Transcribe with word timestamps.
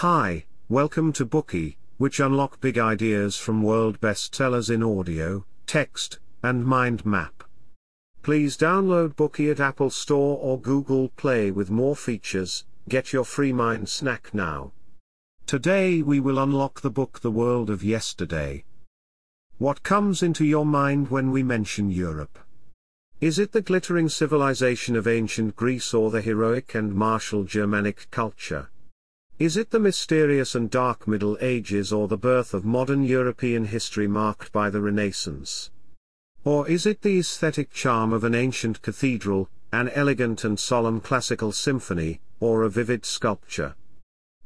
Hi, 0.00 0.46
welcome 0.70 1.12
to 1.12 1.26
Bookey, 1.26 1.76
which 1.98 2.20
unlock 2.20 2.58
big 2.62 2.78
ideas 2.78 3.36
from 3.36 3.62
world 3.62 4.00
bestsellers 4.00 4.70
in 4.70 4.82
audio, 4.82 5.44
text, 5.66 6.20
and 6.42 6.64
mind 6.64 7.04
map. 7.04 7.44
Please 8.22 8.56
download 8.56 9.14
Bookey 9.14 9.50
at 9.50 9.60
Apple 9.60 9.90
Store 9.90 10.38
or 10.38 10.58
Google 10.58 11.10
Play 11.18 11.50
with 11.50 11.70
more 11.70 11.94
features. 11.94 12.64
Get 12.88 13.12
your 13.12 13.26
free 13.26 13.52
mind 13.52 13.90
snack 13.90 14.32
now. 14.32 14.72
Today 15.44 16.00
we 16.00 16.18
will 16.18 16.38
unlock 16.38 16.80
the 16.80 16.88
book 16.88 17.20
The 17.20 17.30
World 17.30 17.68
of 17.68 17.84
Yesterday. 17.84 18.64
What 19.58 19.82
comes 19.82 20.22
into 20.22 20.46
your 20.46 20.64
mind 20.64 21.10
when 21.10 21.30
we 21.30 21.42
mention 21.42 21.90
Europe? 21.90 22.38
Is 23.20 23.38
it 23.38 23.52
the 23.52 23.60
glittering 23.60 24.08
civilization 24.08 24.96
of 24.96 25.06
ancient 25.06 25.56
Greece 25.56 25.92
or 25.92 26.10
the 26.10 26.22
heroic 26.22 26.74
and 26.74 26.94
martial 26.94 27.44
Germanic 27.44 28.10
culture? 28.10 28.70
Is 29.40 29.56
it 29.56 29.70
the 29.70 29.80
mysterious 29.80 30.54
and 30.54 30.68
dark 30.68 31.08
Middle 31.08 31.38
Ages 31.40 31.94
or 31.94 32.08
the 32.08 32.18
birth 32.18 32.52
of 32.52 32.66
modern 32.66 33.04
European 33.04 33.64
history 33.64 34.06
marked 34.06 34.52
by 34.52 34.68
the 34.68 34.82
Renaissance? 34.82 35.70
Or 36.44 36.68
is 36.68 36.84
it 36.84 37.00
the 37.00 37.18
aesthetic 37.18 37.72
charm 37.72 38.12
of 38.12 38.22
an 38.22 38.34
ancient 38.34 38.82
cathedral, 38.82 39.48
an 39.72 39.88
elegant 39.94 40.44
and 40.44 40.60
solemn 40.60 41.00
classical 41.00 41.52
symphony, 41.52 42.20
or 42.38 42.64
a 42.64 42.68
vivid 42.68 43.06
sculpture? 43.06 43.76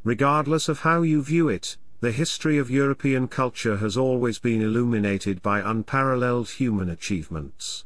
Regardless 0.04 0.68
of 0.68 0.82
how 0.82 1.02
you 1.02 1.24
view 1.24 1.48
it, 1.48 1.76
the 1.98 2.12
history 2.12 2.56
of 2.56 2.70
European 2.70 3.26
culture 3.26 3.78
has 3.78 3.96
always 3.96 4.38
been 4.38 4.62
illuminated 4.62 5.42
by 5.42 5.58
unparalleled 5.58 6.50
human 6.50 6.88
achievements. 6.88 7.84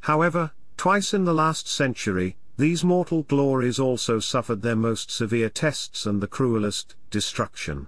However, 0.00 0.50
twice 0.76 1.14
in 1.14 1.24
the 1.24 1.34
last 1.34 1.68
century, 1.68 2.36
these 2.60 2.84
mortal 2.84 3.22
glories 3.22 3.80
also 3.80 4.20
suffered 4.20 4.60
their 4.60 4.76
most 4.76 5.10
severe 5.10 5.48
tests 5.48 6.04
and 6.04 6.20
the 6.20 6.26
cruelest 6.26 6.94
destruction. 7.10 7.86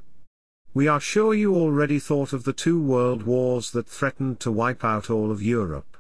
We 0.72 0.88
are 0.88 0.98
sure 0.98 1.34
you 1.34 1.54
already 1.54 1.98
thought 1.98 2.32
of 2.32 2.44
the 2.44 2.54
two 2.54 2.80
world 2.80 3.24
wars 3.24 3.72
that 3.72 3.86
threatened 3.86 4.40
to 4.40 4.50
wipe 4.50 4.82
out 4.82 5.10
all 5.10 5.30
of 5.30 5.42
Europe. 5.42 5.98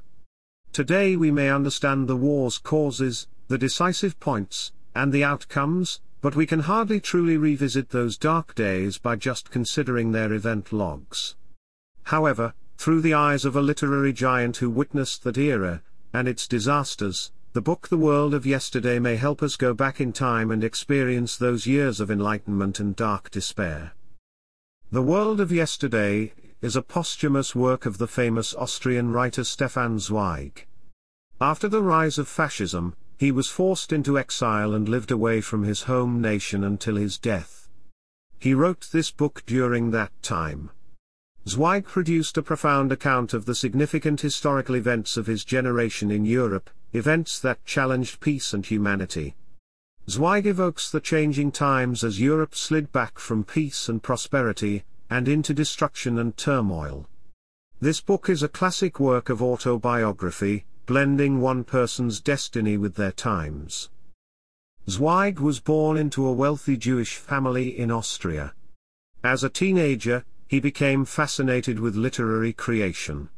Today 0.72 1.16
we 1.16 1.30
may 1.30 1.50
understand 1.50 2.08
the 2.08 2.16
war's 2.16 2.56
causes, 2.56 3.28
the 3.48 3.58
decisive 3.58 4.18
points, 4.18 4.72
and 4.94 5.12
the 5.12 5.22
outcomes, 5.22 6.00
but 6.22 6.34
we 6.34 6.46
can 6.46 6.60
hardly 6.60 6.98
truly 6.98 7.36
revisit 7.36 7.90
those 7.90 8.16
dark 8.16 8.54
days 8.54 8.96
by 8.96 9.16
just 9.16 9.50
considering 9.50 10.12
their 10.12 10.32
event 10.32 10.72
logs. 10.72 11.36
However, 12.04 12.54
through 12.78 13.02
the 13.02 13.12
eyes 13.12 13.44
of 13.44 13.54
a 13.54 13.60
literary 13.60 14.14
giant 14.14 14.56
who 14.56 14.70
witnessed 14.70 15.24
that 15.24 15.36
era, 15.36 15.82
and 16.14 16.26
its 16.26 16.48
disasters, 16.48 17.32
the 17.54 17.60
book 17.60 17.88
The 17.88 17.98
World 17.98 18.32
of 18.32 18.46
Yesterday 18.46 18.98
may 18.98 19.16
help 19.16 19.42
us 19.42 19.56
go 19.56 19.74
back 19.74 20.00
in 20.00 20.10
time 20.14 20.50
and 20.50 20.64
experience 20.64 21.36
those 21.36 21.66
years 21.66 22.00
of 22.00 22.10
enlightenment 22.10 22.80
and 22.80 22.96
dark 22.96 23.30
despair. 23.30 23.92
The 24.90 25.02
World 25.02 25.38
of 25.38 25.52
Yesterday 25.52 26.32
is 26.62 26.76
a 26.76 26.82
posthumous 26.82 27.54
work 27.54 27.84
of 27.84 27.98
the 27.98 28.06
famous 28.06 28.54
Austrian 28.54 29.12
writer 29.12 29.44
Stefan 29.44 29.98
Zweig. 29.98 30.66
After 31.42 31.68
the 31.68 31.82
rise 31.82 32.16
of 32.16 32.26
fascism, 32.26 32.94
he 33.18 33.30
was 33.30 33.48
forced 33.48 33.92
into 33.92 34.18
exile 34.18 34.72
and 34.72 34.88
lived 34.88 35.10
away 35.10 35.42
from 35.42 35.64
his 35.64 35.82
home 35.82 36.22
nation 36.22 36.64
until 36.64 36.96
his 36.96 37.18
death. 37.18 37.68
He 38.38 38.54
wrote 38.54 38.88
this 38.92 39.10
book 39.10 39.42
during 39.44 39.90
that 39.90 40.10
time. 40.22 40.70
Zweig 41.46 41.84
produced 41.84 42.38
a 42.38 42.42
profound 42.42 42.92
account 42.92 43.34
of 43.34 43.44
the 43.44 43.54
significant 43.54 44.22
historical 44.22 44.74
events 44.74 45.18
of 45.18 45.26
his 45.26 45.44
generation 45.44 46.10
in 46.10 46.24
Europe, 46.24 46.70
events 46.92 47.38
that 47.40 47.64
challenged 47.64 48.20
peace 48.20 48.52
and 48.52 48.66
humanity. 48.66 49.34
Zweig 50.08 50.46
evokes 50.46 50.90
the 50.90 51.00
changing 51.00 51.52
times 51.52 52.02
as 52.02 52.20
Europe 52.20 52.54
slid 52.54 52.92
back 52.92 53.18
from 53.18 53.44
peace 53.44 53.88
and 53.88 54.02
prosperity, 54.02 54.84
and 55.08 55.28
into 55.28 55.54
destruction 55.54 56.18
and 56.18 56.36
turmoil. 56.36 57.06
This 57.80 58.00
book 58.00 58.28
is 58.28 58.42
a 58.42 58.48
classic 58.48 58.98
work 58.98 59.28
of 59.28 59.42
autobiography, 59.42 60.64
blending 60.86 61.40
one 61.40 61.64
person's 61.64 62.20
destiny 62.20 62.76
with 62.76 62.96
their 62.96 63.12
times. 63.12 63.90
Zweig 64.88 65.38
was 65.38 65.60
born 65.60 65.96
into 65.96 66.26
a 66.26 66.32
wealthy 66.32 66.76
Jewish 66.76 67.16
family 67.16 67.78
in 67.78 67.90
Austria. 67.90 68.52
As 69.22 69.44
a 69.44 69.48
teenager, 69.48 70.24
he 70.48 70.58
became 70.58 71.04
fascinated 71.04 71.78
with 71.78 71.94
literary 71.94 72.52
creation. 72.52 73.28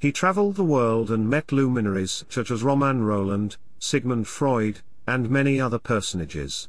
He 0.00 0.12
traveled 0.12 0.54
the 0.54 0.64
world 0.64 1.10
and 1.10 1.28
met 1.28 1.50
luminaries 1.50 2.24
such 2.28 2.50
as 2.50 2.62
Romain 2.62 3.00
Rolland, 3.00 3.56
Sigmund 3.80 4.28
Freud, 4.28 4.80
and 5.06 5.28
many 5.28 5.60
other 5.60 5.78
personages. 5.78 6.68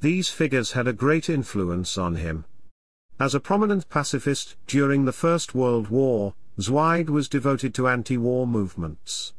These 0.00 0.30
figures 0.30 0.72
had 0.72 0.86
a 0.86 0.92
great 0.92 1.28
influence 1.28 1.98
on 1.98 2.16
him. 2.16 2.44
As 3.18 3.34
a 3.34 3.40
prominent 3.40 3.88
pacifist 3.88 4.56
during 4.66 5.04
the 5.04 5.12
First 5.12 5.54
World 5.54 5.88
War, 5.88 6.34
Zweig 6.60 7.10
was 7.10 7.28
devoted 7.28 7.74
to 7.74 7.88
anti-war 7.88 8.46
movements. 8.46 9.34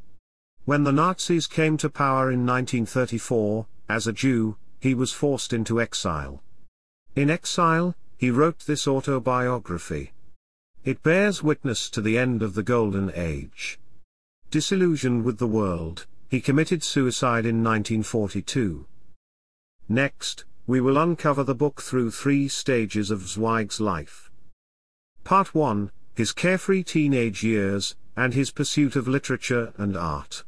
When 0.66 0.84
the 0.84 0.92
Nazis 0.92 1.48
came 1.48 1.78
to 1.78 1.90
power 1.90 2.32
in 2.32 2.46
1934, 2.46 3.66
as 3.90 4.06
a 4.06 4.14
Jew, 4.14 4.58
he 4.80 4.94
was 4.94 5.12
forced 5.12 5.54
into 5.54 5.82
exile. 5.82 6.44
In 7.16 7.30
exile, 7.32 7.96
he 8.18 8.30
wrote 8.30 8.60
this 8.66 8.88
autobiography. 8.88 10.12
It 10.88 11.04
bears 11.04 11.44
witness 11.44 11.90
to 11.90 12.02
the 12.02 12.18
end 12.18 12.42
of 12.42 12.54
the 12.54 12.64
Golden 12.64 13.12
Age. 13.14 13.78
Disillusioned 14.50 15.26
with 15.26 15.38
the 15.38 15.46
world, 15.46 16.08
he 16.30 16.40
committed 16.40 16.82
suicide 16.82 17.46
in 17.46 17.62
1942. 17.62 18.86
Next, 19.90 20.46
we 20.66 20.80
will 20.80 20.98
uncover 20.98 21.44
the 21.44 21.54
book 21.54 21.82
through 21.82 22.12
three 22.12 22.48
stages 22.48 23.12
of 23.12 23.28
Zweig's 23.28 23.82
life. 23.82 24.32
Part 25.26 25.54
1 25.54 25.92
His 26.16 26.32
carefree 26.32 26.84
teenage 26.84 27.44
years, 27.44 27.98
and 28.16 28.34
his 28.34 28.52
pursuit 28.52 28.96
of 28.96 29.10
literature 29.10 29.74
and 29.76 29.98
art. 29.98 30.46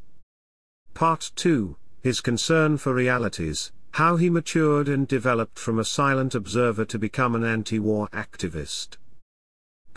Part 0.94 1.34
2 1.36 1.76
His 2.02 2.22
concern 2.22 2.78
for 2.78 2.94
realities, 2.94 3.74
how 3.92 4.16
he 4.16 4.30
matured 4.30 4.88
and 4.88 5.06
developed 5.06 5.60
from 5.60 5.80
a 5.80 5.84
silent 5.84 6.34
observer 6.34 6.86
to 6.86 6.98
become 6.98 7.36
an 7.36 7.44
anti-war 7.44 8.08
activist. 8.14 8.96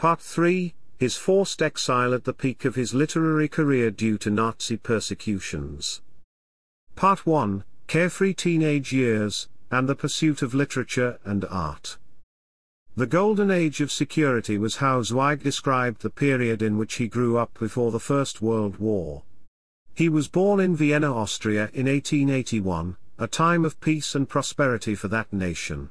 Part 0.03 0.21
3, 0.21 0.75
his 0.99 1.17
forced 1.17 1.63
exile 1.63 2.13
at 2.13 2.25
the 2.25 2.33
peak 2.33 2.65
of 2.65 2.75
his 2.75 2.93
literary 2.93 3.47
career 3.47 3.89
due 3.93 4.19
to 4.19 4.31
Nazi 4.31 4.77
persecutions. 4.77 6.03
Part 6.97 7.25
1, 7.25 7.63
carefree 7.87 8.35
teenage 8.35 8.93
years, 8.93 9.49
and 9.71 9.89
the 9.89 9.95
pursuit 9.95 10.43
of 10.43 10.55
literature 10.55 11.21
and 11.25 11.45
art. 11.45 11.99
The 12.97 13.07
golden 13.07 13.53
age 13.53 13.81
of 13.81 13.93
security 13.93 14.59
was 14.59 14.79
how 14.79 15.03
Zweig 15.03 15.45
described 15.45 16.03
the 16.03 16.11
period 16.11 16.63
in 16.63 16.79
which 16.79 16.95
he 16.95 17.07
grew 17.07 17.37
up 17.39 17.57
before 17.61 17.93
the 17.93 18.01
First 18.01 18.43
World 18.43 18.79
War. 18.79 19.23
He 19.95 20.09
was 20.09 20.27
born 20.27 20.59
in 20.59 20.75
Vienna, 20.75 21.15
Austria 21.15 21.71
in 21.73 21.87
1881, 21.87 22.97
a 23.21 23.29
time 23.29 23.65
of 23.65 23.81
peace 23.81 24.17
and 24.17 24.29
prosperity 24.29 24.97
for 24.97 25.07
that 25.07 25.33
nation. 25.33 25.91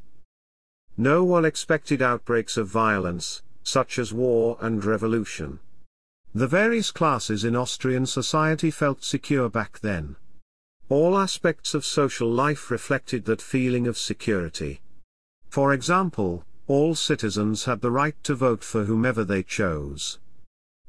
No 0.97 1.23
one 1.23 1.45
expected 1.45 2.01
outbreaks 2.01 2.57
of 2.57 2.67
violence, 2.67 3.41
such 3.63 3.99
as 3.99 4.13
war 4.13 4.57
and 4.61 4.83
revolution. 4.83 5.59
The 6.33 6.47
various 6.47 6.91
classes 6.91 7.43
in 7.43 7.55
Austrian 7.55 8.05
society 8.05 8.71
felt 8.71 9.03
secure 9.03 9.49
back 9.49 9.79
then. 9.79 10.15
All 10.87 11.17
aspects 11.17 11.73
of 11.73 11.85
social 11.85 12.29
life 12.29 12.71
reflected 12.71 13.25
that 13.25 13.41
feeling 13.41 13.87
of 13.87 13.97
security. 13.97 14.81
For 15.49 15.73
example, 15.73 16.45
all 16.67 16.95
citizens 16.95 17.65
had 17.65 17.81
the 17.81 17.91
right 17.91 18.15
to 18.23 18.35
vote 18.35 18.63
for 18.63 18.85
whomever 18.85 19.25
they 19.25 19.43
chose. 19.43 20.19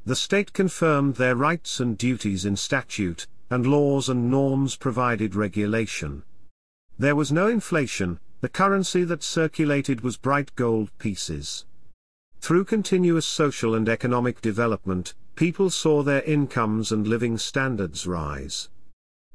The 0.04 0.16
state 0.16 0.52
confirmed 0.52 1.16
their 1.16 1.36
rights 1.36 1.80
and 1.80 1.98
duties 1.98 2.44
in 2.44 2.56
statute, 2.56 3.26
and 3.50 3.66
laws 3.66 4.08
and 4.08 4.30
norms 4.30 4.76
provided 4.76 5.34
regulation. 5.34 6.22
There 6.98 7.16
was 7.16 7.32
no 7.32 7.48
inflation, 7.48 8.20
the 8.40 8.48
currency 8.48 9.04
that 9.04 9.22
circulated 9.22 10.00
was 10.00 10.16
bright 10.16 10.54
gold 10.56 10.96
pieces. 10.98 11.64
Through 12.42 12.64
continuous 12.64 13.24
social 13.24 13.76
and 13.76 13.88
economic 13.88 14.40
development, 14.40 15.14
people 15.36 15.70
saw 15.70 16.02
their 16.02 16.22
incomes 16.22 16.90
and 16.90 17.06
living 17.06 17.38
standards 17.38 18.04
rise. 18.04 18.68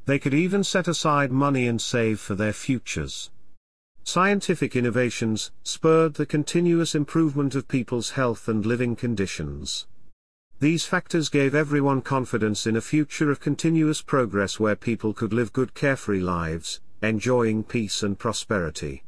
They 0.03 0.19
could 0.19 0.33
even 0.33 0.61
set 0.61 0.89
aside 0.89 1.31
money 1.31 1.67
and 1.69 1.81
save 1.81 2.19
for 2.19 2.35
their 2.35 2.51
futures. 2.51 3.31
Scientific 4.03 4.75
innovations 4.75 5.51
spurred 5.63 6.15
the 6.15 6.25
continuous 6.25 6.95
improvement 6.95 7.55
of 7.55 7.69
people's 7.69 8.09
health 8.09 8.49
and 8.49 8.65
living 8.65 8.93
conditions. 8.97 9.87
These 10.59 10.85
factors 10.85 11.29
gave 11.29 11.55
everyone 11.55 12.01
confidence 12.01 12.67
in 12.67 12.75
a 12.75 12.81
future 12.81 13.31
of 13.31 13.39
continuous 13.39 14.01
progress 14.01 14.59
where 14.59 14.75
people 14.75 15.13
could 15.13 15.31
live 15.31 15.53
good 15.53 15.73
carefree 15.73 16.19
lives, 16.19 16.81
enjoying 17.01 17.63
peace 17.63 18.03
and 18.03 18.19
prosperity. 18.19 19.05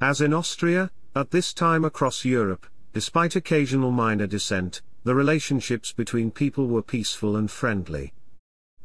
As 0.00 0.22
in 0.22 0.32
Austria, 0.32 0.90
at 1.14 1.32
this 1.32 1.52
time 1.52 1.84
across 1.84 2.24
Europe, 2.24 2.66
despite 2.94 3.34
occasional 3.34 3.90
minor 3.90 4.26
dissent, 4.26 4.80
the 5.02 5.14
relationships 5.14 5.92
between 5.92 6.30
people 6.30 6.68
were 6.68 6.80
peaceful 6.80 7.36
and 7.36 7.50
friendly. 7.50 8.14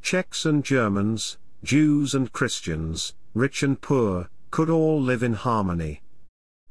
Czechs 0.01 0.45
and 0.45 0.65
Germans, 0.65 1.37
Jews 1.63 2.15
and 2.15 2.31
Christians, 2.33 3.13
rich 3.35 3.61
and 3.61 3.79
poor, 3.79 4.29
could 4.49 4.69
all 4.69 4.99
live 4.99 5.21
in 5.21 5.33
harmony. 5.33 6.01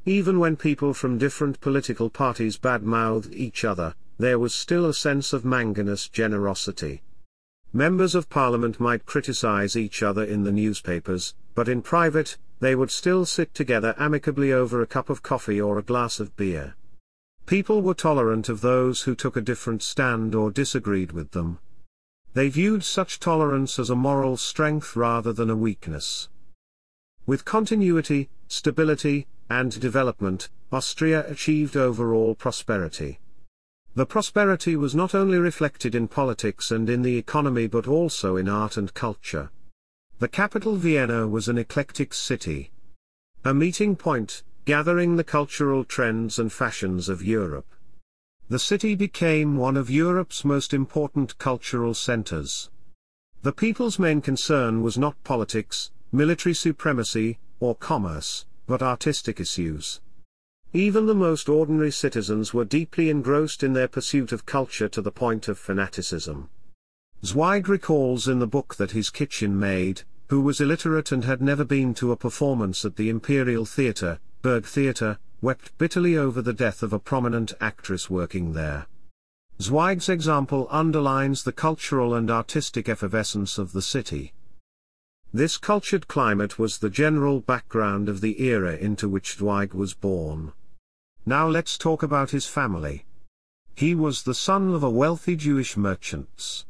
Even 0.05 0.41
when 0.41 0.57
people 0.57 0.93
from 0.93 1.17
different 1.17 1.61
political 1.61 2.11
parties 2.11 2.59
badmouthed 2.59 3.33
each 3.33 3.65
other, 3.65 3.95
there 4.19 4.39
was 4.39 4.53
still 4.53 4.85
a 4.87 4.95
sense 4.95 5.33
of 5.33 5.45
manganous 5.45 6.09
generosity. 6.09 7.03
Members 7.73 8.17
of 8.17 8.29
parliament 8.29 8.81
might 8.81 9.07
criticize 9.07 9.77
each 9.77 10.03
other 10.03 10.25
in 10.25 10.43
the 10.43 10.53
newspapers, 10.53 11.35
but 11.55 11.69
in 11.69 11.83
private, 11.83 12.37
they 12.59 12.75
would 12.75 12.91
still 12.91 13.25
sit 13.25 13.55
together 13.55 13.95
amicably 13.97 14.53
over 14.53 14.83
a 14.83 14.87
cup 14.87 15.09
of 15.09 15.23
coffee 15.23 15.61
or 15.61 15.79
a 15.79 15.83
glass 15.83 16.19
of 16.19 16.35
beer. 16.37 16.75
People 17.49 17.81
were 17.81 17.95
tolerant 17.95 18.51
of 18.51 18.61
those 18.61 19.05
who 19.05 19.15
took 19.15 19.35
a 19.35 19.41
different 19.41 19.83
stand 19.83 20.35
or 20.35 20.51
disagreed 20.51 21.13
with 21.13 21.31
them. 21.31 21.61
They 22.35 22.51
viewed 22.51 22.85
such 22.85 23.19
tolerance 23.19 23.79
as 23.79 23.89
a 23.89 23.97
moral 23.97 24.37
strength 24.37 24.95
rather 24.95 25.33
than 25.33 25.49
a 25.49 25.57
weakness. 25.57 26.29
With 27.25 27.47
continuity, 27.47 28.29
stability, 28.49 29.27
and 29.49 29.81
development, 29.81 30.51
Austria 30.71 31.25
achieved 31.27 31.75
overall 31.75 32.35
prosperity. 32.35 33.19
The 33.95 34.05
prosperity 34.05 34.77
was 34.77 34.95
not 34.95 35.15
only 35.15 35.39
reflected 35.39 35.95
in 35.95 36.07
politics 36.07 36.71
and 36.71 36.91
in 36.91 37.01
the 37.01 37.17
economy 37.17 37.67
but 37.67 37.89
also 37.89 38.37
in 38.37 38.47
art 38.47 38.77
and 38.77 38.93
culture. 38.93 39.51
The 40.19 40.29
capital 40.29 40.77
Vienna 40.77 41.27
was 41.27 41.49
an 41.49 41.57
eclectic 41.57 42.13
city. 42.13 42.73
A 43.43 43.55
meeting 43.55 43.97
point, 43.97 44.43
gathering 44.69 45.17
the 45.17 45.25
cultural 45.25 45.83
trends 45.83 46.39
and 46.39 46.53
fashions 46.53 47.09
of 47.09 47.25
Europe. 47.25 47.65
The 48.51 48.59
city 48.59 48.95
became 48.95 49.57
one 49.57 49.79
of 49.79 49.89
Europe's 49.89 50.45
most 50.45 50.75
important 50.75 51.39
cultural 51.39 51.95
centers. 51.95 52.69
The 53.41 53.55
people's 53.55 53.99
main 53.99 54.21
concern 54.21 54.83
was 54.83 54.99
not 54.99 55.25
politics, 55.25 55.91
military 56.13 56.55
supremacy, 56.55 57.39
or 57.61 57.77
commerce, 57.77 58.45
but 58.67 58.83
artistic 58.83 59.41
issues. 59.41 60.03
Even 60.75 61.07
the 61.07 61.15
most 61.15 61.49
ordinary 61.49 61.91
citizens 61.91 62.53
were 62.53 62.67
deeply 62.67 63.09
engrossed 63.09 63.63
in 63.63 63.73
their 63.73 63.89
pursuit 63.89 64.33
of 64.33 64.45
culture 64.45 64.91
to 64.91 65.01
the 65.01 65.11
point 65.11 65.49
of 65.49 65.59
fanaticism. 65.59 66.51
Zweig 67.25 67.71
recalls 67.71 68.29
in 68.29 68.39
the 68.39 68.47
book 68.47 68.75
that 68.75 68.91
his 68.91 69.09
kitchen 69.09 69.59
maid, 69.59 70.03
who 70.29 70.43
was 70.43 70.61
illiterate 70.61 71.11
and 71.11 71.25
had 71.25 71.41
never 71.41 71.65
been 71.65 71.95
to 71.95 72.13
a 72.13 72.19
performance 72.19 72.85
at 72.85 72.97
the 72.97 73.09
Imperial 73.09 73.65
Theatre, 73.65 74.21
Burgtheater, 74.49 75.19
wept 75.43 75.77
bitterly 75.77 76.17
over 76.17 76.41
the 76.41 76.55
death 76.55 76.83
of 76.83 76.95
a 76.95 76.99
prominent 76.99 77.53
actress 77.61 78.09
working 78.09 78.55
there. 78.55 78.87
Zweig's 79.61 80.09
example 80.09 80.67
underlines 80.71 81.43
the 81.43 81.53
cultural 81.53 82.15
and 82.15 82.31
artistic 82.31 82.89
effervescence 82.89 83.59
of 83.59 83.73
the 83.73 83.83
city. 83.83 84.33
This 85.35 85.59
cultured 85.59 86.09
climate 86.09 86.59
was 86.59 86.79
the 86.79 86.89
general 86.89 87.41
background 87.41 88.09
of 88.09 88.23
the 88.23 88.43
era 88.43 88.75
into 88.75 89.07
which 89.07 89.37
Zweig 89.37 89.75
was 89.75 89.93
born. 89.93 90.55
Now 91.27 91.47
let's 91.47 91.77
talk 91.77 92.03
about 92.03 92.31
his 92.31 92.47
family. 92.47 93.05
He 93.75 93.95
was 93.95 94.23
the 94.23 94.35
son 94.35 94.73
of 94.73 94.83
a 94.83 94.89
wealthy 94.89 95.37
Jewish 95.37 95.77
merchants. 95.77 96.65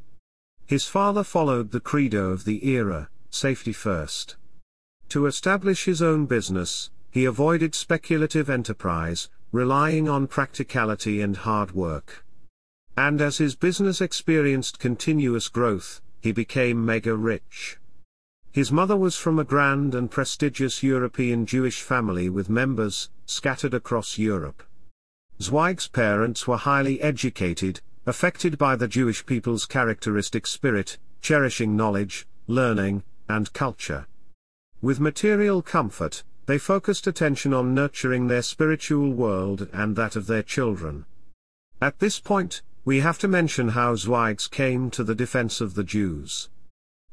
His 0.66 0.88
father 0.88 1.22
followed 1.22 1.70
the 1.70 1.78
credo 1.78 2.30
of 2.30 2.44
the 2.44 2.66
era, 2.68 3.08
safety 3.30 3.72
first. 3.72 4.34
To 5.10 5.26
establish 5.26 5.84
his 5.84 6.02
own 6.02 6.26
business, 6.26 6.90
he 7.18 7.24
avoided 7.24 7.74
speculative 7.74 8.48
enterprise, 8.48 9.28
relying 9.50 10.08
on 10.08 10.28
practicality 10.28 11.20
and 11.20 11.38
hard 11.38 11.72
work. 11.72 12.24
And 12.96 13.20
as 13.20 13.38
his 13.38 13.56
business 13.56 14.00
experienced 14.00 14.78
continuous 14.78 15.48
growth, 15.48 16.00
he 16.20 16.30
became 16.30 16.86
mega 16.86 17.16
rich. 17.16 17.76
His 18.52 18.70
mother 18.70 18.96
was 18.96 19.16
from 19.16 19.40
a 19.40 19.42
grand 19.42 19.96
and 19.96 20.08
prestigious 20.08 20.84
European 20.84 21.44
Jewish 21.44 21.82
family 21.82 22.30
with 22.30 22.48
members, 22.48 23.10
scattered 23.26 23.74
across 23.74 24.16
Europe. 24.16 24.62
Zweig's 25.42 25.88
parents 25.88 26.46
were 26.46 26.56
highly 26.56 27.02
educated, 27.02 27.80
affected 28.06 28.56
by 28.56 28.76
the 28.76 28.86
Jewish 28.86 29.26
people's 29.26 29.66
characteristic 29.66 30.46
spirit, 30.46 30.98
cherishing 31.20 31.76
knowledge, 31.76 32.28
learning, 32.46 33.02
and 33.28 33.52
culture. 33.52 34.06
With 34.80 35.00
material 35.00 35.62
comfort, 35.62 36.22
they 36.48 36.56
focused 36.56 37.06
attention 37.06 37.52
on 37.52 37.74
nurturing 37.74 38.26
their 38.26 38.40
spiritual 38.40 39.12
world 39.12 39.68
and 39.70 39.94
that 39.96 40.16
of 40.16 40.26
their 40.26 40.42
children. 40.42 41.04
At 41.78 41.98
this 41.98 42.18
point, 42.18 42.62
we 42.86 43.00
have 43.00 43.18
to 43.18 43.28
mention 43.28 43.68
how 43.68 43.94
Zweig 43.96 44.40
came 44.50 44.90
to 44.92 45.04
the 45.04 45.14
defense 45.14 45.60
of 45.60 45.74
the 45.74 45.84
Jews. 45.84 46.48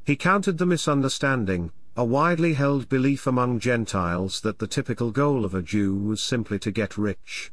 He 0.06 0.16
countered 0.16 0.58
the 0.58 0.66
misunderstanding, 0.66 1.74
a 1.98 2.06
widely 2.06 2.54
held 2.54 2.88
belief 2.88 3.28
among 3.28 3.60
Gentiles 3.60 4.40
that 4.40 4.60
the 4.60 4.68
typical 4.68 5.12
goal 5.12 5.44
of 5.44 5.54
a 5.54 5.62
Jew 5.62 5.94
was 5.98 6.24
simply 6.24 6.58
to 6.60 6.72
get 6.72 6.98
rich. 6.98 7.52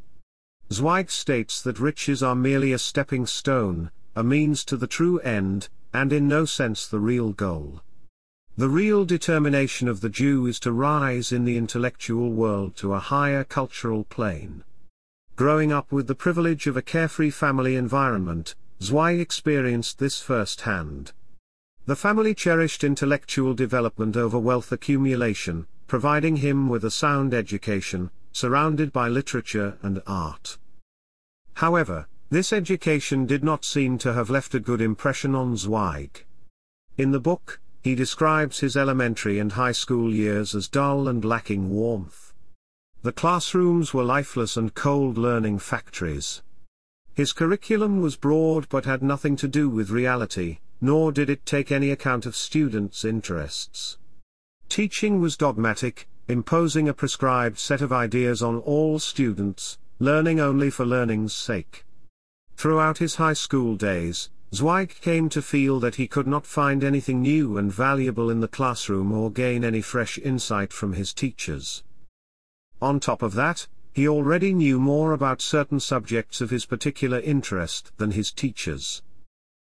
Zweig 0.73 1.11
states 1.11 1.61
that 1.63 1.81
riches 1.81 2.23
are 2.23 2.37
merely 2.37 2.73
a 2.73 2.79
stepping 2.79 3.27
stone, 3.27 3.91
a 4.15 4.23
means 4.23 4.65
to 4.67 4.77
the 4.77 4.87
true 4.87 5.19
end, 5.19 5.69
and 5.93 6.13
in 6.13 6.29
no 6.29 6.45
sense 6.45 6.87
the 6.87 7.01
real 7.01 7.33
goal. 7.33 7.83
The 8.55 8.69
real 8.69 9.07
determination 9.07 9.89
of 9.89 10.03
the 10.03 10.11
Jew 10.11 10.45
is 10.47 10.61
to 10.61 10.73
rise 10.73 11.33
in 11.33 11.47
the 11.47 11.57
intellectual 11.57 12.31
world 12.33 12.77
to 12.77 12.93
a 12.93 12.99
higher 12.99 13.45
cultural 13.45 14.05
plane. 14.05 14.63
Growing 15.37 15.73
up 15.73 15.91
with 15.91 16.07
the 16.07 16.15
privilege 16.15 16.67
of 16.67 16.77
a 16.77 16.83
carefree 16.83 17.31
family 17.31 17.77
environment, 17.77 18.55
Zweig 18.83 19.21
experienced 19.21 19.99
this 19.99 20.21
firsthand. 20.21 21.13
The 21.87 21.97
family 21.97 22.35
cherished 22.35 22.85
intellectual 22.85 23.55
development 23.55 24.19
over 24.19 24.39
wealth 24.39 24.71
accumulation, 24.71 25.67
providing 25.87 26.37
him 26.37 26.69
with 26.69 26.85
a 26.85 26.91
sound 26.91 27.33
education, 27.33 28.11
surrounded 28.33 28.93
by 28.93 29.09
literature 29.09 29.79
and 29.81 30.03
art. 30.07 30.59
However, 31.55 32.07
this 32.29 32.53
education 32.53 33.25
did 33.25 33.43
not 33.43 33.65
seem 33.65 33.97
to 33.99 34.13
have 34.13 34.29
left 34.29 34.55
a 34.55 34.61
good 34.61 34.83
impression 34.83 35.35
on 35.35 35.57
Zweig. 35.57 36.27
In 36.99 37.13
the 37.13 37.21
book, 37.21 37.62
he 37.83 37.95
describes 37.97 38.61
his 38.61 38.77
elementary 38.77 39.39
and 39.39 39.53
high 39.53 39.73
school 39.73 40.13
years 40.13 40.55
as 40.55 40.69
dull 40.69 41.09
and 41.09 41.25
lacking 41.25 41.69
warmth. 41.69 42.33
The 43.03 43.13
classrooms 43.13 43.93
were 43.93 44.05
lifeless 44.05 44.57
and 44.57 44.73
cold 44.73 45.19
learning 45.19 45.59
factories. 45.59 46.43
His 47.15 47.33
curriculum 47.33 48.01
was 48.01 48.17
broad 48.17 48.69
but 48.69 48.85
had 48.85 49.03
nothing 49.03 49.35
to 49.37 49.49
do 49.49 49.69
with 49.69 49.91
reality, 49.91 50.61
nor 50.81 51.11
did 51.11 51.29
it 51.29 51.45
take 51.45 51.73
any 51.73 51.91
account 51.91 52.25
of 52.25 52.37
students' 52.37 53.05
interests. 53.05 53.99
Teaching 54.69 55.21
was 55.21 55.37
dogmatic, 55.37 56.09
imposing 56.29 56.89
a 56.89 56.95
prescribed 56.95 57.59
set 57.59 57.83
of 57.83 57.93
ideas 57.93 58.43
on 58.43 58.59
all 58.59 59.01
students, 59.01 59.79
learning 59.99 60.39
only 60.39 60.71
for 60.71 60.87
learning's 60.87 61.35
sake. 61.35 61.85
Throughout 62.57 62.99
his 62.99 63.17
high 63.17 63.33
school 63.33 63.75
days, 63.75 64.31
Zweig 64.55 64.95
came 65.01 65.31
to 65.31 65.41
feel 65.41 65.81
that 65.81 65.95
he 65.95 66.07
could 66.07 66.27
not 66.27 66.45
find 66.45 66.85
anything 66.85 67.23
new 67.23 67.57
and 67.57 67.73
valuable 67.73 68.29
in 68.29 68.41
the 68.41 68.49
classroom 68.49 69.11
or 69.11 69.31
gain 69.31 69.65
any 69.65 69.81
fresh 69.81 70.19
insight 70.19 70.75
from 70.75 70.93
his 70.93 71.15
teachers. 71.15 71.83
On 72.83 73.01
top 73.01 73.23
of 73.23 73.33
that, 73.35 73.67
he 73.95 74.07
already 74.07 74.53
knew 74.53 74.79
more 74.79 75.13
about 75.13 75.41
certain 75.41 75.81
subjects 75.81 76.43
of 76.43 76.51
his 76.51 76.67
particular 76.67 77.21
interest 77.21 77.93
than 77.97 78.11
his 78.11 78.31
teachers. 78.31 79.03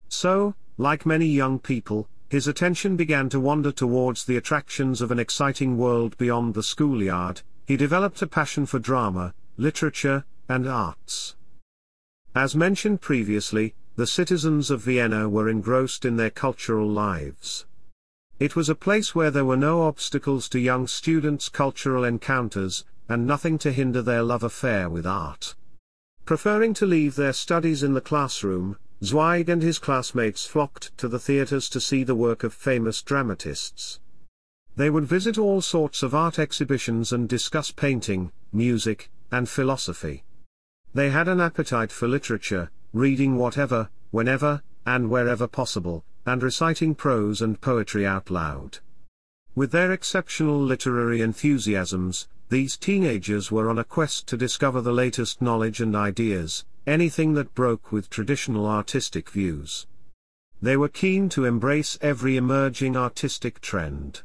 So, 0.08 0.54
like 0.78 1.04
many 1.04 1.26
young 1.26 1.58
people, 1.58 2.08
his 2.30 2.46
attention 2.46 2.96
began 2.96 3.28
to 3.30 3.40
wander 3.40 3.72
towards 3.72 4.24
the 4.24 4.36
attractions 4.36 5.02
of 5.02 5.10
an 5.10 5.18
exciting 5.18 5.76
world 5.76 6.16
beyond 6.16 6.54
the 6.54 6.62
schoolyard, 6.62 7.42
he 7.66 7.76
developed 7.76 8.22
a 8.22 8.26
passion 8.26 8.64
for 8.64 8.78
drama, 8.78 9.34
literature, 9.58 10.24
and 10.48 10.66
arts. 10.66 11.36
As 12.34 12.54
mentioned 12.54 13.00
previously, 13.00 13.74
the 13.98 14.06
citizens 14.06 14.70
of 14.70 14.80
Vienna 14.80 15.28
were 15.28 15.48
engrossed 15.48 16.04
in 16.04 16.16
their 16.16 16.30
cultural 16.30 16.88
lives. 16.88 17.66
It 18.38 18.54
was 18.54 18.68
a 18.68 18.76
place 18.76 19.12
where 19.12 19.32
there 19.32 19.44
were 19.44 19.56
no 19.56 19.82
obstacles 19.82 20.48
to 20.50 20.60
young 20.60 20.86
students' 20.86 21.48
cultural 21.48 22.04
encounters, 22.04 22.84
and 23.08 23.26
nothing 23.26 23.58
to 23.58 23.72
hinder 23.72 24.00
their 24.00 24.22
love 24.22 24.44
affair 24.44 24.88
with 24.88 25.04
art. 25.04 25.56
Preferring 26.24 26.74
to 26.74 26.86
leave 26.86 27.16
their 27.16 27.32
studies 27.32 27.82
in 27.82 27.94
the 27.94 28.00
classroom, 28.00 28.76
Zweig 29.02 29.48
and 29.48 29.62
his 29.62 29.80
classmates 29.80 30.46
flocked 30.46 30.96
to 30.98 31.08
the 31.08 31.18
theaters 31.18 31.68
to 31.68 31.80
see 31.80 32.04
the 32.04 32.14
work 32.14 32.44
of 32.44 32.54
famous 32.54 33.02
dramatists. 33.02 33.98
They 34.76 34.90
would 34.90 35.06
visit 35.06 35.38
all 35.38 35.60
sorts 35.60 36.04
of 36.04 36.14
art 36.14 36.38
exhibitions 36.38 37.12
and 37.12 37.28
discuss 37.28 37.72
painting, 37.72 38.30
music, 38.52 39.10
and 39.32 39.48
philosophy. 39.48 40.22
They 40.94 41.10
had 41.10 41.26
an 41.26 41.40
appetite 41.40 41.90
for 41.90 42.06
literature, 42.06 42.70
reading 42.92 43.36
whatever, 43.36 43.90
whenever, 44.10 44.62
and 44.86 45.10
wherever 45.10 45.46
possible, 45.46 46.04
and 46.26 46.42
reciting 46.42 46.94
prose 46.94 47.42
and 47.42 47.60
poetry 47.60 48.06
out 48.06 48.30
loud. 48.30 48.78
With 49.54 49.72
their 49.72 49.92
exceptional 49.92 50.60
literary 50.60 51.20
enthusiasms, 51.20 52.28
these 52.48 52.76
teenagers 52.76 53.50
were 53.50 53.68
on 53.68 53.78
a 53.78 53.84
quest 53.84 54.26
to 54.28 54.36
discover 54.36 54.80
the 54.80 54.92
latest 54.92 55.42
knowledge 55.42 55.80
and 55.80 55.94
ideas, 55.94 56.64
anything 56.86 57.34
that 57.34 57.54
broke 57.54 57.92
with 57.92 58.08
traditional 58.08 58.66
artistic 58.66 59.28
views. 59.28 59.86
They 60.62 60.76
were 60.76 60.88
keen 60.88 61.28
to 61.30 61.44
embrace 61.44 61.98
every 62.00 62.36
emerging 62.36 62.96
artistic 62.96 63.60
trend. 63.60 64.22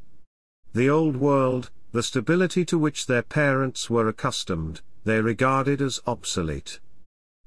The 0.73 0.89
old 0.89 1.17
world, 1.17 1.69
the 1.91 2.01
stability 2.01 2.65
to 2.65 2.77
which 2.77 3.05
their 3.05 3.21
parents 3.21 3.89
were 3.89 4.07
accustomed, 4.07 4.81
they 5.03 5.21
regarded 5.21 5.81
as 5.81 5.99
obsolete. 6.07 6.79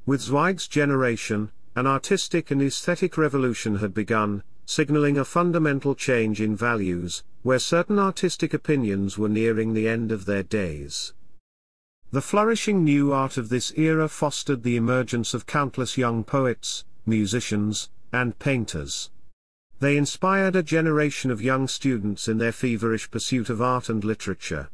With 0.07 0.21
Zweig's 0.21 0.69
generation, 0.69 1.51
an 1.75 1.89
artistic 1.89 2.53
and 2.53 2.63
aesthetic 2.63 3.19
revolution 3.19 3.79
had 3.79 3.93
begun, 3.93 4.45
signaling 4.65 5.19
a 5.19 5.25
fundamental 5.25 5.97
change 5.97 6.41
in 6.41 6.55
values, 6.55 7.25
where 7.43 7.59
certain 7.59 7.99
artistic 7.99 8.55
opinions 8.55 9.19
were 9.19 9.29
nearing 9.29 9.75
the 9.75 9.89
end 9.89 10.13
of 10.13 10.25
their 10.25 10.45
days. 10.45 11.13
The 12.13 12.23
flourishing 12.23 12.85
new 12.85 13.13
art 13.13 13.37
of 13.37 13.49
this 13.49 13.73
era 13.77 14.09
fostered 14.09 14.63
the 14.63 14.77
emergence 14.77 15.35
of 15.35 15.45
countless 15.45 15.99
young 15.99 16.23
poets, 16.23 16.85
musicians, 17.05 17.91
and 18.13 18.39
painters. 18.39 19.11
They 19.81 19.97
inspired 19.97 20.55
a 20.55 20.63
generation 20.63 21.33
of 21.33 21.43
young 21.43 21.67
students 21.67 22.29
in 22.29 22.39
their 22.39 22.53
feverish 22.53 23.11
pursuit 23.11 23.51
of 23.51 23.61
art 23.61 23.89
and 23.89 24.05
literature. 24.05 24.71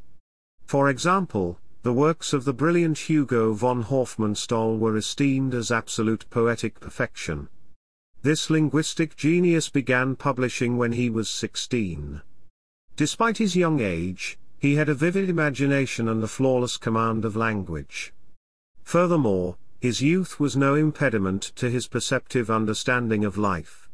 For 0.67 0.91
example, 0.91 1.59
the 1.83 1.93
works 1.93 2.33
of 2.33 2.45
the 2.45 2.53
brilliant 2.53 2.97
Hugo 2.97 3.53
von 3.55 3.83
Hofmannsthal 3.83 4.79
were 4.79 4.97
esteemed 4.97 5.53
as 5.53 5.73
absolute 5.73 6.25
poetic 6.31 6.79
perfection. 6.79 7.49
This 8.23 8.51
linguistic 8.51 9.17
genius 9.17 9.69
began 9.69 10.15
publishing 10.15 10.77
when 10.77 10.93
he 10.93 11.11
was 11.11 11.29
16. 11.29 12.23
Despite 12.95 13.39
his 13.39 13.57
young 13.57 13.81
age, 13.81 14.39
he 14.61 14.77
had 14.77 14.89
a 14.89 14.95
vivid 14.95 15.29
imagination 15.29 16.09
and 16.09 16.23
a 16.23 16.29
flawless 16.29 16.77
command 16.77 17.25
of 17.25 17.35
language. 17.35 18.15
Furthermore, 18.85 19.57
his 19.81 20.01
youth 20.01 20.39
was 20.39 20.57
no 20.57 20.77
impediment 20.77 21.43
to 21.57 21.69
his 21.69 21.89
perceptive 21.89 22.49
understanding 22.49 23.25
of 23.25 23.37
life. 23.37 23.89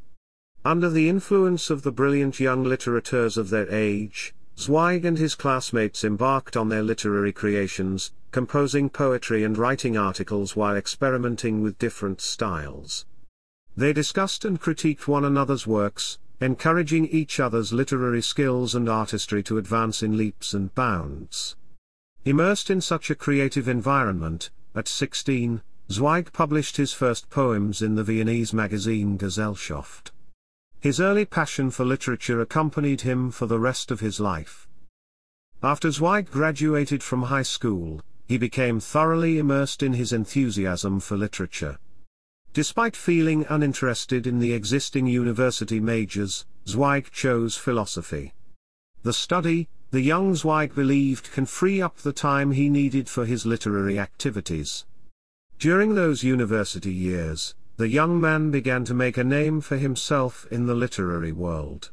Under 0.63 0.91
the 0.91 1.09
influence 1.09 1.71
of 1.71 1.85
the 1.85 1.93
brilliant 1.93 2.39
young 2.39 2.65
litterateurs 2.65 3.39
of 3.39 3.49
their 3.49 3.71
age, 3.71 4.35
Zweig 4.59 5.05
and 5.05 5.17
his 5.17 5.37
classmates 5.37 6.03
embarked 6.03 6.57
on 6.57 6.69
their 6.69 6.83
literary 6.83 7.33
creations, 7.33 8.13
composing 8.33 8.91
poetry 8.91 9.45
and 9.45 9.57
writing 9.57 9.97
articles 9.97 10.57
while 10.57 10.75
experimenting 10.75 11.63
with 11.63 11.79
different 11.79 12.21
styles. 12.21 13.07
They 13.77 13.93
discussed 13.93 14.45
and 14.45 14.61
critiqued 14.61 15.07
one 15.07 15.25
another's 15.25 15.65
works, 15.65 16.19
encouraging 16.41 17.07
each 17.07 17.39
other's 17.39 17.73
literary 17.73 18.21
skills 18.21 18.75
and 18.75 18.89
artistry 18.89 19.45
to 19.45 19.59
advance 19.59 20.03
in 20.03 20.17
leaps 20.17 20.55
and 20.55 20.75
bounds. 20.75 21.55
Immersed 22.25 22.69
in 22.69 22.81
such 22.81 23.11
a 23.11 23.15
creative 23.15 23.69
environment, 23.69 24.51
at 24.75 24.89
16, 24.89 25.63
Zweig 25.89 26.33
published 26.33 26.79
his 26.79 26.93
first 26.93 27.31
poems 27.31 27.81
in 27.81 27.95
the 27.95 28.03
Viennese 28.03 28.53
magazine 28.53 29.19
Gesellschaft. 29.19 30.11
His 30.81 31.01
early 31.01 31.25
passion 31.25 31.71
for 31.73 31.85
literature 31.85 32.41
accompanied 32.41 33.01
him 33.01 33.33
for 33.33 33.47
the 33.47 33.59
rest 33.59 33.91
of 33.91 33.99
his 33.99 34.21
life. 34.21 34.69
After 35.61 35.91
Zweig 35.91 36.31
graduated 36.31 37.03
from 37.03 37.23
high 37.23 37.43
school, 37.43 38.01
he 38.29 38.39
became 38.39 38.79
thoroughly 38.79 39.39
immersed 39.39 39.83
in 39.83 39.95
his 39.95 40.13
enthusiasm 40.13 41.01
for 41.01 41.17
literature. 41.17 41.79
Despite 42.53 42.95
feeling 42.95 43.45
uninterested 43.49 44.27
in 44.27 44.39
the 44.39 44.53
existing 44.53 45.09
university 45.09 45.81
majors, 45.81 46.47
Zweig 46.69 47.11
chose 47.11 47.57
philosophy. 47.57 48.35
The 49.03 49.13
study, 49.13 49.69
the 49.91 50.01
young 50.01 50.35
Zweig 50.37 50.77
believed 50.77 51.33
can 51.33 51.47
free 51.47 51.83
up 51.83 51.97
the 51.97 52.13
time 52.13 52.53
he 52.53 52.69
needed 52.69 53.09
for 53.09 53.25
his 53.25 53.45
literary 53.45 53.99
activities. 53.99 54.87
During 55.59 55.97
those 55.97 56.23
university 56.23 56.93
years, 56.93 57.55
the 57.79 57.89
young 57.89 58.21
man 58.21 58.51
began 58.51 58.85
to 58.85 58.93
make 58.93 59.17
a 59.17 59.23
name 59.23 59.61
for 59.61 59.77
himself 59.77 60.45
in 60.51 60.67
the 60.67 60.75
literary 60.75 61.31
world. 61.31 61.93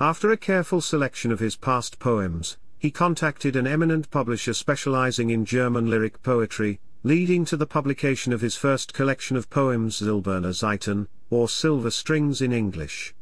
After 0.00 0.32
a 0.32 0.38
careful 0.38 0.80
selection 0.80 1.30
of 1.30 1.38
his 1.38 1.54
past 1.54 1.98
poems, 1.98 2.56
he 2.78 2.90
contacted 2.90 3.54
an 3.54 3.66
eminent 3.66 4.10
publisher 4.10 4.54
specializing 4.54 5.28
in 5.28 5.44
German 5.44 5.90
lyric 5.90 6.22
poetry, 6.22 6.80
leading 7.02 7.44
to 7.44 7.58
the 7.58 7.66
publication 7.66 8.32
of 8.32 8.40
his 8.40 8.56
first 8.56 8.94
collection 8.94 9.36
of 9.36 9.50
poems 9.50 9.96
Silberne 9.96 10.54
Saiten, 10.54 11.08
or 11.28 11.46
Silver 11.46 11.90
Strings 11.90 12.40
in 12.40 12.50
English. 12.50 13.14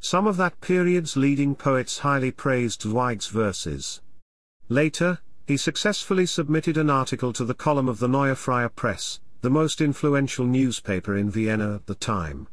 Some 0.00 0.26
of 0.26 0.38
that 0.38 0.58
period's 0.62 1.14
leading 1.14 1.54
poets 1.54 1.98
highly 1.98 2.30
praised 2.30 2.84
Zweig's 2.84 3.26
verses. 3.26 4.00
Later, 4.70 5.18
he 5.46 5.58
successfully 5.58 6.24
submitted 6.24 6.78
an 6.78 6.88
article 6.88 7.34
to 7.34 7.44
the 7.44 7.52
column 7.52 7.88
of 7.88 7.98
the 7.98 8.08
Neue 8.08 8.34
Freie 8.34 8.70
Presse, 8.70 9.20
the 9.40 9.50
most 9.50 9.80
influential 9.80 10.46
newspaper 10.46 11.16
in 11.16 11.30
Vienna 11.30 11.76
at 11.76 11.86
the 11.86 11.94
time. 11.94 12.48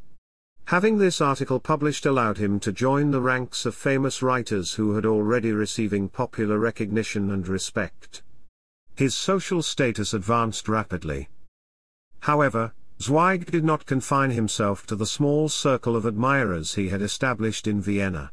Having 0.65 0.97
this 0.97 1.21
article 1.21 1.59
published 1.59 2.05
allowed 2.05 2.37
him 2.37 2.59
to 2.59 2.71
join 2.71 3.11
the 3.11 3.21
ranks 3.21 3.65
of 3.65 3.75
famous 3.75 4.21
writers 4.21 4.73
who 4.73 4.95
had 4.95 5.05
already 5.05 5.51
receiving 5.51 6.09
popular 6.09 6.57
recognition 6.59 7.31
and 7.31 7.47
respect 7.47 8.23
his 8.95 9.13
social 9.13 9.61
status 9.61 10.13
advanced 10.13 10.69
rapidly. 10.69 11.27
However, 12.21 12.73
Zweig 13.01 13.51
did 13.51 13.65
not 13.65 13.85
confine 13.85 14.31
himself 14.31 14.87
to 14.87 14.95
the 14.95 15.05
small 15.05 15.49
circle 15.49 15.97
of 15.97 16.05
admirers 16.05 16.75
he 16.75 16.89
had 16.89 17.01
established 17.01 17.67
in 17.67 17.81
Vienna. 17.81 18.31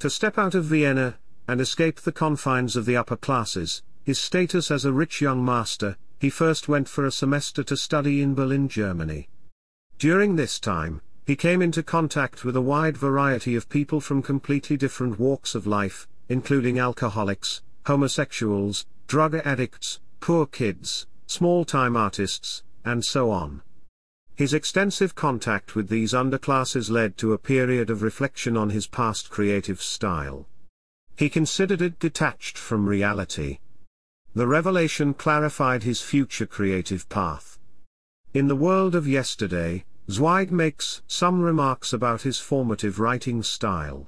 To 0.00 0.10
step 0.10 0.36
out 0.36 0.54
of 0.54 0.66
Vienna, 0.66 1.18
and 1.48 1.60
escape 1.60 2.02
the 2.02 2.12
confines 2.12 2.76
of 2.76 2.84
the 2.84 2.96
upper 2.96 3.16
classes, 3.16 3.82
his 4.04 4.18
status 4.18 4.70
as 4.70 4.84
a 4.84 4.92
rich 4.92 5.22
young 5.22 5.42
master, 5.42 5.96
he 6.18 6.30
first 6.30 6.68
went 6.68 6.88
for 6.88 7.04
a 7.04 7.12
semester 7.12 7.62
to 7.62 7.76
study 7.76 8.22
in 8.22 8.34
Berlin, 8.34 8.68
Germany. 8.68 9.28
During 9.98 10.36
this 10.36 10.58
time, 10.58 11.00
he 11.26 11.36
came 11.36 11.62
into 11.62 11.82
contact 11.82 12.44
with 12.44 12.56
a 12.56 12.60
wide 12.60 12.96
variety 12.96 13.54
of 13.54 13.68
people 13.68 14.00
from 14.00 14.22
completely 14.22 14.76
different 14.76 15.18
walks 15.18 15.54
of 15.54 15.66
life, 15.66 16.08
including 16.28 16.78
alcoholics, 16.78 17.62
homosexuals, 17.86 18.86
drug 19.06 19.34
addicts, 19.34 20.00
poor 20.20 20.46
kids, 20.46 21.06
small-time 21.26 21.96
artists, 21.96 22.62
and 22.84 23.04
so 23.04 23.30
on. 23.30 23.62
His 24.34 24.54
extensive 24.54 25.14
contact 25.14 25.74
with 25.74 25.88
these 25.88 26.12
underclasses 26.12 26.90
led 26.90 27.16
to 27.18 27.32
a 27.32 27.38
period 27.38 27.90
of 27.90 28.02
reflection 28.02 28.56
on 28.56 28.70
his 28.70 28.86
past 28.86 29.30
creative 29.30 29.82
style. 29.82 30.46
He 31.16 31.28
considered 31.28 31.82
it 31.82 31.98
detached 31.98 32.56
from 32.56 32.88
reality. 32.88 33.58
The 34.34 34.46
revelation 34.46 35.14
clarified 35.14 35.82
his 35.82 36.00
future 36.00 36.46
creative 36.46 37.08
path. 37.08 37.58
In 38.34 38.48
the 38.48 38.56
world 38.56 38.94
of 38.94 39.08
yesterday, 39.08 39.84
Zweig 40.10 40.52
makes 40.52 41.02
some 41.06 41.40
remarks 41.40 41.92
about 41.92 42.22
his 42.22 42.38
formative 42.38 43.00
writing 43.00 43.42
style. 43.42 44.06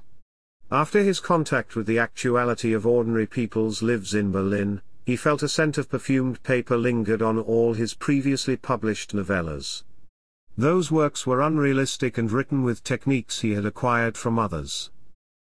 After 0.71 1.03
his 1.03 1.19
contact 1.19 1.75
with 1.75 1.85
the 1.85 1.99
actuality 1.99 2.71
of 2.71 2.87
ordinary 2.87 3.27
people's 3.27 3.81
lives 3.81 4.13
in 4.13 4.31
Berlin, 4.31 4.81
he 5.05 5.15
felt 5.15 5.43
a 5.43 5.49
scent 5.49 5.77
of 5.77 5.89
perfumed 5.89 6.41
paper 6.43 6.77
lingered 6.77 7.21
on 7.21 7.37
all 7.37 7.73
his 7.73 7.93
previously 7.93 8.55
published 8.55 9.13
novellas. 9.13 9.83
Those 10.57 10.91
works 10.91 11.25
were 11.25 11.41
unrealistic 11.41 12.17
and 12.17 12.31
written 12.31 12.63
with 12.63 12.83
techniques 12.83 13.41
he 13.41 13.51
had 13.51 13.65
acquired 13.65 14.15
from 14.15 14.37
others. 14.37 14.91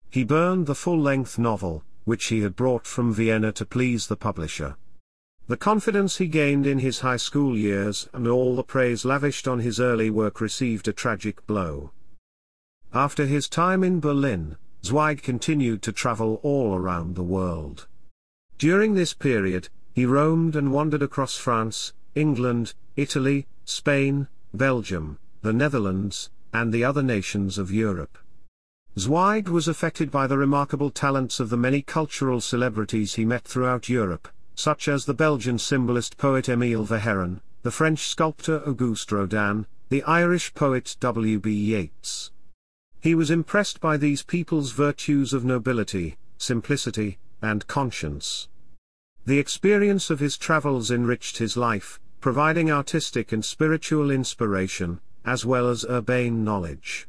He 0.09 0.25
burned 0.25 0.67
the 0.67 0.75
full-length 0.75 1.39
novel, 1.39 1.85
which 2.05 2.27
he 2.27 2.41
had 2.41 2.57
brought 2.57 2.87
from 2.87 3.13
Vienna 3.13 3.53
to 3.53 3.65
please 3.65 4.07
the 4.07 4.17
publisher. 4.17 4.77
The 5.47 5.57
confidence 5.57 6.19
he 6.19 6.29
gained 6.29 6.67
in 6.67 6.79
his 6.79 7.01
high 7.01 7.17
school 7.17 7.59
years 7.59 8.09
and 8.13 8.29
all 8.29 8.55
the 8.55 8.63
praise 8.63 9.05
lavished 9.05 9.49
on 9.49 9.59
his 9.59 9.81
early 9.81 10.09
work 10.09 10.41
received 10.41 10.87
a 10.87 10.93
tragic 10.93 11.45
blow. 11.47 11.91
After 12.93 13.27
his 13.27 13.49
time 13.49 13.83
in 13.83 14.01
Berlin, 14.01 14.57
Zweig 14.85 15.23
continued 15.23 15.83
to 15.83 15.93
travel 15.93 16.41
all 16.43 16.75
around 16.75 17.15
the 17.15 17.23
world. 17.23 17.87
During 18.59 18.95
this 18.95 19.13
period, 19.13 19.69
he 19.93 20.07
roamed 20.07 20.55
and 20.57 20.73
wandered 20.73 21.03
across 21.03 21.37
France, 21.37 21.93
England, 22.15 22.75
Italy, 22.97 23.47
Spain, 23.65 24.29
Belgium, 24.55 25.19
the 25.43 25.53
Netherlands, 25.53 26.31
and 26.53 26.73
the 26.73 26.85
other 26.85 27.03
nations 27.03 27.59
of 27.59 27.71
Europe. 27.71 28.19
Zweig 29.01 29.49
was 29.49 29.67
affected 29.67 30.11
by 30.11 30.27
the 30.27 30.37
remarkable 30.37 30.91
talents 30.91 31.41
of 31.41 31.49
the 31.49 31.57
many 31.57 31.81
cultural 31.81 32.39
celebrities 32.39 33.15
he 33.15 33.25
met 33.25 33.45
throughout 33.45 33.89
Europe, 33.89 34.29
such 34.55 34.89
as 34.89 35.07
the 35.07 35.15
Belgian 35.15 35.59
symbolist 35.59 36.19
poet 36.19 36.49
Émile 36.49 36.87
Verhaeren, 36.87 37.41
the 37.63 37.71
French 37.71 38.09
sculptor 38.09 38.63
Auguste 38.69 39.11
Rodin, 39.11 39.65
the 39.89 40.03
Irish 40.03 40.53
poet 40.53 40.97
W. 41.01 41.41
B. 41.41 41.51
Yeats. 41.51 42.31
He 43.01 43.15
was 43.15 43.31
impressed 43.31 43.81
by 43.81 43.97
these 43.97 44.23
people's 44.23 44.73
virtues 44.73 45.33
of 45.33 45.47
nobility, 45.47 46.19
simplicity, 46.37 47.17
and 47.41 47.67
conscience. 47.67 48.49
The 49.25 49.39
experience 49.39 50.11
of 50.11 50.21
his 50.21 50.37
travels 50.37 50.91
enriched 50.91 51.39
his 51.39 51.57
life, 51.57 51.99
providing 52.21 52.71
artistic 52.71 53.33
and 53.33 53.43
spiritual 53.43 54.11
inspiration, 54.11 55.01
as 55.25 55.47
well 55.47 55.71
as 55.71 55.87
urbane 55.89 56.45
knowledge. 56.45 57.09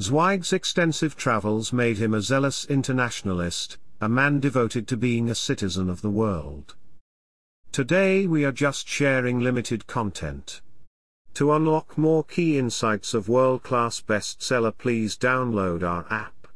Zweig's 0.00 0.52
extensive 0.52 1.16
travels 1.16 1.72
made 1.72 1.98
him 1.98 2.14
a 2.14 2.20
zealous 2.20 2.64
internationalist, 2.66 3.78
a 4.00 4.08
man 4.08 4.38
devoted 4.38 4.86
to 4.86 4.96
being 4.96 5.28
a 5.28 5.34
citizen 5.34 5.90
of 5.90 6.02
the 6.02 6.10
world. 6.10 6.76
Today 7.72 8.24
we 8.24 8.44
are 8.44 8.52
just 8.52 8.86
sharing 8.86 9.40
limited 9.40 9.88
content. 9.88 10.60
To 11.34 11.52
unlock 11.52 11.98
more 11.98 12.22
key 12.22 12.58
insights 12.58 13.12
of 13.12 13.28
world-class 13.28 14.00
bestseller 14.00 14.72
please 14.78 15.16
download 15.16 15.82
our 15.82 16.06
app. 16.10 16.46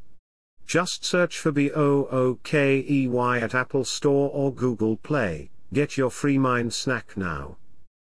Just 0.65 1.03
search 1.03 1.37
for 1.37 1.51
B-O-O-K-E-Y 1.51 3.39
at 3.39 3.53
Apple 3.53 3.83
Store 3.83 4.29
or 4.33 4.53
Google 4.53 4.95
Play, 4.95 5.51
get 5.73 5.97
your 5.97 6.09
free 6.09 6.37
mind 6.37 6.73
snack 6.73 7.17
now. 7.17 7.57